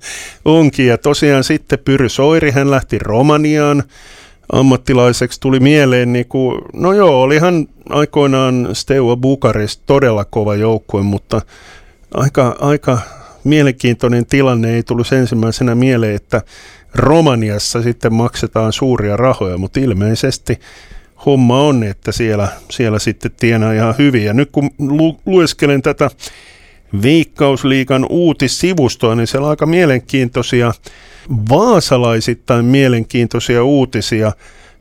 onkin. 0.44 0.86
Ja 0.86 0.98
tosiaan 0.98 1.44
sitten 1.44 1.78
Pyry 1.78 2.08
Soiri, 2.08 2.50
hän 2.50 2.70
lähti 2.70 2.98
Romaniaan 2.98 3.82
ammattilaiseksi. 4.52 5.40
Tuli 5.40 5.60
mieleen, 5.60 6.12
niin 6.12 6.26
kuin, 6.26 6.62
no 6.72 6.92
joo, 6.92 7.22
olihan 7.22 7.66
aikoinaan 7.88 8.68
Steaua 8.72 9.16
Bukarest 9.16 9.80
todella 9.86 10.24
kova 10.24 10.54
joukkue, 10.54 11.02
mutta 11.02 11.42
aika, 12.14 12.56
aika 12.60 12.98
mielenkiintoinen 13.44 14.26
tilanne 14.26 14.74
ei 14.74 14.82
tullut 14.82 15.12
ensimmäisenä 15.12 15.74
mieleen, 15.74 16.14
että 16.14 16.42
Romaniassa 16.94 17.82
sitten 17.82 18.12
maksetaan 18.14 18.72
suuria 18.72 19.16
rahoja, 19.16 19.58
mutta 19.58 19.80
ilmeisesti 19.80 20.58
homma 21.26 21.60
on, 21.60 21.82
että 21.82 22.12
siellä, 22.12 22.48
siellä 22.70 22.98
sitten 22.98 23.30
tienaa 23.40 23.72
ihan 23.72 23.94
hyvin. 23.98 24.24
Ja 24.24 24.32
nyt 24.34 24.48
kun 24.52 24.70
lu- 24.78 25.20
lueskelen 25.26 25.82
tätä 25.82 26.10
Veikkausliikan 27.02 28.06
uutissivustoa, 28.10 29.14
niin 29.14 29.26
siellä 29.26 29.44
on 29.44 29.50
aika 29.50 29.66
mielenkiintoisia, 29.66 30.72
vaasalaisittain 31.50 32.64
mielenkiintoisia 32.64 33.64
uutisia, 33.64 34.32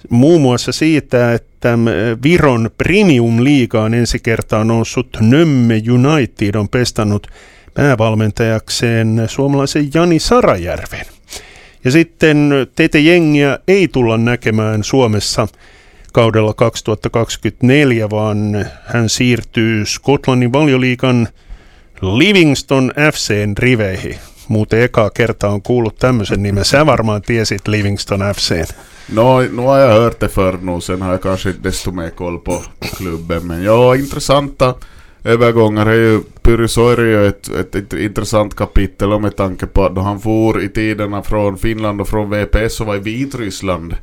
muun 0.09 0.41
muassa 0.41 0.71
siitä, 0.71 1.33
että 1.33 1.77
Viron 2.23 2.69
Premium-liigaan 2.77 3.93
ensi 3.93 4.19
kertaa 4.19 4.63
noussut 4.63 5.17
Nömme 5.19 5.81
United 5.91 6.55
on 6.55 6.69
pestannut 6.69 7.27
päävalmentajakseen 7.73 9.23
suomalaisen 9.27 9.89
Jani 9.93 10.19
Sarajärven. 10.19 11.12
Ja 11.83 11.91
sitten 11.91 12.51
teitä 12.75 12.97
jengiä 12.97 13.59
ei 13.67 13.87
tulla 13.87 14.17
näkemään 14.17 14.83
Suomessa 14.83 15.47
kaudella 16.13 16.53
2024, 16.53 18.09
vaan 18.09 18.65
hän 18.85 19.09
siirtyy 19.09 19.85
Skotlannin 19.85 20.53
valioliikan 20.53 21.27
Livingston 22.01 22.91
FCn 23.13 23.53
riveihin. 23.57 24.19
muuten 24.47 24.81
ekaa 24.81 25.09
kertaa 25.09 25.49
on 25.49 25.61
kuullut 25.61 25.95
tämmöisen 25.95 26.43
nimen. 26.43 26.65
Sä 26.65 26.85
varmaan 26.85 27.21
tiesit 27.21 27.67
Livingston 27.67 28.19
FC. 28.35 28.73
No, 29.13 29.41
nu 29.41 29.61
har 29.61 29.79
jag 29.79 29.93
hört 29.93 30.19
det 30.19 30.27
förr 30.27 30.57
nu, 30.61 30.81
sen 30.81 31.01
har 31.01 31.11
jag 31.11 31.21
kanske 31.21 31.53
desto 31.63 31.91
mer 31.91 32.09
koll 32.09 32.37
på 32.37 32.63
klubben. 32.97 33.47
Men 33.47 33.63
ja, 33.63 33.93
intressanta 33.93 34.75
övergångar 35.23 35.85
är 35.85 35.93
ju 35.93 36.21
Pyry 36.41 36.67
Soiri 36.67 37.27
ett, 37.27 37.49
ett, 37.49 37.75
ett 37.75 37.93
intressant 37.93 38.55
kapitel 38.55 39.19
med 39.19 39.35
tanke 39.35 39.65
på 39.65 39.85
att 39.85 39.95
då 39.95 40.01
han 40.01 40.19
for 40.19 40.61
i 40.61 40.69
tiderna 40.69 41.23
från 41.23 41.57
Finland 41.57 42.01
och 42.01 42.07
från 42.07 42.29
VPS 42.29 42.81
och 42.81 42.87
var 42.87 42.95
i 42.95 42.99
Vitryssland 42.99 43.95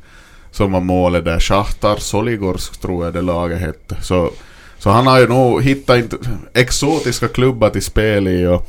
som 0.51 0.73
var 0.73 0.81
målet 0.81 1.25
där. 1.25 1.41
Shahtar 1.41 1.97
Soligorsk 1.97 2.81
tror 2.81 3.05
jag 3.05 3.15
det 3.15 3.23
laget 3.23 3.61
hette. 3.61 3.97
Så, 4.03 4.31
så 4.79 4.91
han 4.91 5.07
har 5.07 5.21
ju 5.21 5.29
nog 5.29 5.63
hittat 5.63 6.15
exotiska 6.55 7.29
klubbar 7.29 7.71
till 7.71 7.83
spel 7.83 8.29
i 8.29 8.47
och 8.47 8.67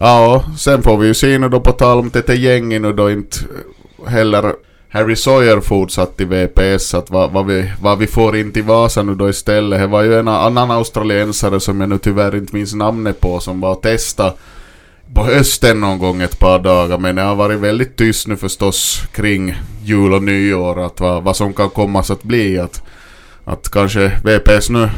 ja, 0.00 0.44
sen 0.58 0.82
får 0.82 0.96
vi 0.96 1.06
ju 1.06 1.14
se 1.14 1.38
nu 1.38 1.48
då 1.48 1.60
på 1.60 1.72
tal 1.72 1.98
om 1.98 2.10
det 2.10 2.34
gänget 2.34 2.82
nu 2.82 2.92
då 2.92 3.10
inte 3.10 3.36
heller 4.06 4.52
Harry 4.94 5.16
Sawyer 5.16 5.60
fortsatt 5.60 6.20
i 6.20 6.24
VPS, 6.24 6.94
att 6.94 7.10
vad, 7.10 7.32
vad, 7.32 7.46
vi, 7.46 7.72
vad 7.80 7.98
vi 7.98 8.06
får 8.06 8.36
in 8.36 8.52
till 8.52 8.62
Vasa 8.62 9.02
nu 9.02 9.14
då 9.14 9.28
istället. 9.28 9.80
Det 9.80 9.86
var 9.86 10.02
ju 10.02 10.18
en 10.18 10.28
annan 10.28 10.70
australiensare 10.70 11.60
som 11.60 11.80
jag 11.80 11.90
nu 11.90 11.98
tyvärr 11.98 12.36
inte 12.36 12.56
minns 12.56 12.74
namnet 12.74 13.20
på 13.20 13.40
som 13.40 13.60
var 13.60 13.72
och 13.72 13.82
testa 13.82 14.32
på 15.14 15.24
hösten 15.24 15.80
någon 15.80 15.98
gång 15.98 16.22
ett 16.22 16.38
par 16.38 16.58
dagar 16.58 16.98
men 16.98 17.16
det 17.16 17.22
har 17.22 17.34
varit 17.34 17.58
väldigt 17.58 17.96
tyst 17.96 18.26
nu 18.26 18.36
förstås 18.36 19.02
kring 19.12 19.54
jul 19.84 20.12
och 20.12 20.22
nyår 20.22 20.86
att 20.86 21.00
vad, 21.00 21.22
vad 21.22 21.36
som 21.36 21.52
kan 21.52 21.70
komma 21.70 22.00
att 22.00 22.22
bli 22.22 22.58
att, 22.58 22.82
att 23.44 23.70
kanske 23.70 24.12
VPS 24.24 24.70
nu 24.70 24.90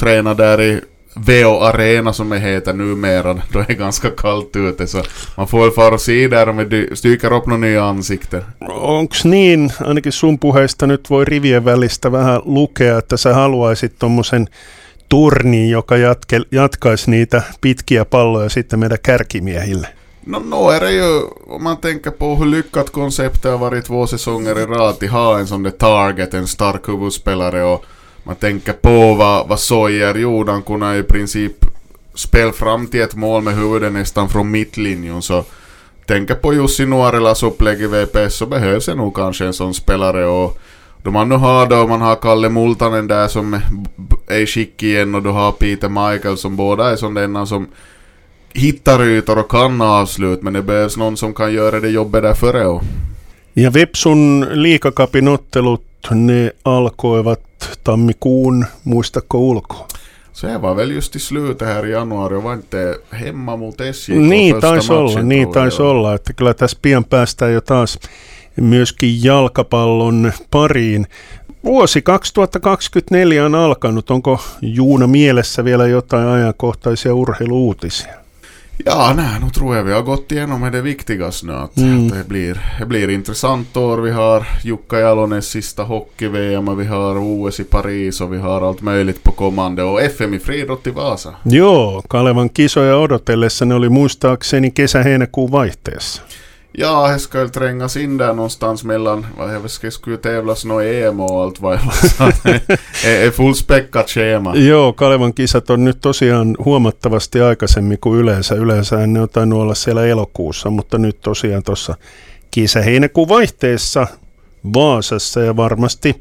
tränar 0.00 0.34
där 0.34 0.60
i 0.60 0.80
VO 1.26 1.60
Arena 1.60 2.12
som 2.12 2.30
det 2.30 2.38
heter 2.38 2.72
numera, 2.72 3.42
då 3.52 3.58
är 3.58 3.64
det 3.68 3.74
ganska 3.74 4.10
kallt 4.10 4.56
ute 4.56 4.86
så 4.86 5.02
man 5.36 5.48
får 5.48 5.60
väl 5.60 5.70
fara 5.70 5.94
och 5.94 6.00
se 6.00 6.28
där 6.28 6.48
om 6.48 6.56
det 6.56 7.02
dyker 7.02 7.32
upp 7.32 7.46
några 7.46 7.60
nya 7.60 7.84
ansikten. 7.84 8.42
Onks 8.68 9.24
niin, 9.24 9.72
ainakin 9.80 10.12
sun 10.12 10.38
puheista 10.38 10.86
nyt 10.86 11.10
voi 11.10 11.24
rivien 11.24 11.64
välistä 11.64 12.12
vähän 12.12 12.40
lukea, 12.44 12.98
että 12.98 13.16
sä 13.16 13.34
haluaisit 13.34 13.98
tuommoisen 13.98 14.48
turniin, 15.08 15.70
joka 15.70 15.96
jatke, 15.96 16.40
jatkaisi 16.52 17.10
niitä 17.10 17.42
pitkiä 17.60 18.04
palloja 18.04 18.48
sitten 18.48 18.78
meidän 18.78 18.98
kärkimiehille? 19.02 19.88
No, 20.26 20.42
no 20.44 20.70
är 20.70 20.80
det 20.80 20.92
ju, 20.92 21.28
om 21.46 21.62
man 21.62 21.76
tänker 21.76 22.10
på 22.10 22.36
hur 22.36 22.46
lyckat 22.46 22.90
konceptet 22.90 23.50
har 23.50 23.58
varit 23.58 23.84
två 23.84 24.06
säsonger 24.06 24.58
i 24.58 24.66
rad, 24.66 24.88
att 24.88 25.10
ha 25.10 25.38
en 25.38 25.46
sån 25.46 25.62
där 25.62 25.70
target, 25.70 26.34
en 26.34 26.46
stark 26.46 26.88
huvudspelare 26.88 27.64
och 27.64 27.84
man 28.28 28.36
tänker 28.36 28.72
på 28.72 29.14
vad, 29.14 29.48
vad 29.48 29.60
Sojer 29.60 30.14
gjorde, 30.14 30.52
han 30.52 30.62
kunde 30.62 30.98
i 30.98 31.02
princip 31.02 31.52
spela 32.14 32.52
fram 32.52 32.86
till 32.86 33.00
ett 33.00 33.14
mål 33.14 33.42
med 33.42 33.54
huvudet 33.54 33.92
nästan 33.92 34.28
från 34.28 34.50
mittlinjen. 34.50 35.22
Så 35.22 35.44
tänker 36.06 36.34
på 36.34 36.54
Jussi 36.54 36.86
Nuorilas 36.86 37.42
upplägg 37.42 37.80
i 37.80 37.86
VPS 37.86 38.36
så 38.36 38.46
behövs 38.46 38.86
det 38.86 38.94
nog 38.94 39.16
kanske 39.16 39.46
en 39.46 39.52
sån 39.52 39.74
spelare. 39.74 40.26
Och 40.26 40.58
då 41.02 41.10
man 41.10 41.28
nu 41.28 41.34
har 41.34 41.66
då, 41.66 41.86
man 41.86 42.00
har 42.00 42.14
Kalle 42.16 42.48
Multanen 42.48 43.06
där 43.06 43.28
som 43.28 43.60
är 44.28 44.38
i 44.38 44.46
skick 44.46 44.82
igen 44.82 45.14
och 45.14 45.22
du 45.22 45.28
har 45.30 45.52
Peter 45.52 45.88
Michael 45.88 46.36
som 46.36 46.56
båda 46.56 46.90
är 46.90 46.96
sådana 46.96 47.46
som 47.46 47.66
hittar 48.52 49.04
ytor 49.04 49.38
och 49.38 49.50
kan 49.50 49.80
avslut 49.80 50.42
men 50.42 50.52
det 50.52 50.62
behövs 50.62 50.96
någon 50.96 51.16
som 51.16 51.34
kan 51.34 51.52
göra 51.52 51.80
det 51.80 51.88
jobbet 51.88 52.22
där 52.22 52.34
före. 52.34 52.66
Och 52.66 52.82
Ja 53.52 53.70
Vepsun 53.70 54.40
liikakapinottelut 54.40 56.10
ne 56.10 56.50
alkoivat 56.62 57.47
tammikuun, 57.84 58.66
muistako 58.84 59.38
ulkoa? 59.38 59.88
Se 60.32 60.62
var 60.62 60.76
väl 60.76 60.90
just 60.90 61.16
i 61.16 61.18
slutet 61.18 61.68
här 61.68 61.86
i 61.86 61.90
januari, 61.90 62.42
var 62.42 62.54
inte 62.54 62.98
hemma 63.20 63.56
mot 63.56 63.74
SJK 63.92 64.16
Niin 64.16 64.60
taisi 64.60 64.92
olla, 64.92 65.22
niin 65.22 65.48
taisi 65.48 65.82
olla, 65.82 66.14
että 66.14 66.32
kyllä 66.32 66.54
tässä 66.54 66.78
pian 66.82 67.04
päästään 67.04 67.52
jo 67.52 67.60
taas 67.60 67.98
myöskin 68.56 69.24
jalkapallon 69.24 70.32
pariin. 70.50 71.06
Vuosi 71.64 72.02
2024 72.02 73.44
on 73.44 73.54
alkanut. 73.54 74.10
Onko 74.10 74.40
Juuna 74.62 75.06
mielessä 75.06 75.64
vielä 75.64 75.86
jotain 75.86 76.28
ajankohtaisia 76.28 77.14
urheiluutisia? 77.14 78.27
Ja, 78.84 79.12
nej, 79.16 79.40
nu 79.40 79.50
tror 79.50 79.76
jag 79.76 79.84
vi 79.84 79.92
har 79.92 80.02
gått 80.02 80.32
igenom 80.32 80.60
med 80.60 80.72
det 80.72 80.82
viktigaste 80.82 81.46
nu. 81.46 81.52
Att 81.52 81.76
mm. 81.76 82.08
det, 82.08 82.28
blir, 82.28 82.60
det 82.78 82.86
blir 82.86 83.10
intressant 83.10 83.76
år. 83.76 83.98
Vi 83.98 84.10
har 84.10 84.46
Jukka 84.64 85.00
Jalones 85.00 85.48
sista 85.48 85.82
hockey-VM 85.82 86.68
och 86.68 86.80
vi 86.80 86.84
har 86.84 87.18
OS 87.18 87.60
i 87.60 87.64
Paris 87.64 88.20
och 88.20 88.32
vi 88.32 88.38
har 88.38 88.68
allt 88.68 88.80
möjligt 88.80 89.22
på 89.22 89.32
kommande 89.32 89.82
och 89.82 90.02
FM 90.02 90.34
i 90.34 90.38
friidrott 90.38 90.86
i 90.86 90.90
Vasa. 90.90 91.34
Joo, 91.42 92.02
Kalevan 92.02 92.48
kisoja 92.48 92.98
odotellessa 92.98 93.64
ne 93.64 93.74
oli 93.74 93.88
muistaakseni 93.88 94.70
kesä-heinäkuun 94.70 95.50
vaihteessa. 95.50 96.22
Ja, 96.72 97.06
he 97.06 97.18
ska 97.18 97.38
väl 97.38 97.50
trängas 97.50 97.96
in 97.96 98.18
där 98.18 98.34
någonstans 98.34 98.84
mellan, 98.84 99.26
vad 99.36 99.54
jag 99.54 99.70
ska 99.70 99.90
skulle 99.90 100.16
tävlas 100.16 100.64
no 100.64 100.80
EM 100.80 101.20
och 101.20 101.42
allt 101.42 101.60
vad 101.60 101.74
är 103.04 103.30
fullspäckat 103.30 104.08
schema. 104.08 104.56
Joo, 104.56 104.92
Kalevan 104.92 105.32
kisat 105.32 105.70
on 105.70 105.84
nyt 105.84 106.00
tosiaan 106.00 106.56
huomattavasti 106.64 107.40
aikaisemmin 107.40 107.98
kuin 107.98 108.20
yleensä. 108.20 108.54
Yleensä 108.54 109.06
ne 109.06 109.20
on 109.20 109.28
tainnut 109.28 109.60
olla 109.60 109.74
siellä 109.74 110.06
elokuussa, 110.06 110.70
mutta 110.70 110.98
nyt 110.98 111.20
tosiaan 111.20 111.62
tuossa 111.62 111.94
kesä-heinäkuun 112.50 113.28
vaihteessa 113.28 114.06
Vaasassa 114.74 115.40
ja 115.40 115.56
varmasti 115.56 116.20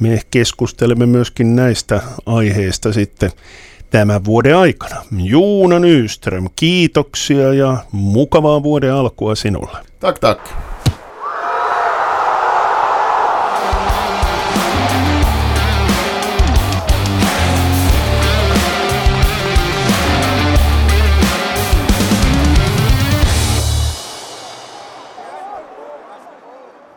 me 0.00 0.20
keskustelemme 0.30 1.06
myöskin 1.06 1.56
näistä 1.56 2.02
aiheista 2.26 2.92
sitten 2.92 3.30
tämän 3.90 4.24
vuoden 4.24 4.56
aikana. 4.56 4.96
Juuna 5.16 5.78
Nyström, 5.78 6.48
kiitoksia 6.56 7.54
ja 7.54 7.76
mukavaa 7.92 8.62
vuoden 8.62 8.92
alkua 8.92 9.34
sinulle. 9.34 9.78
Tack, 10.00 10.18
tack. 10.18 10.40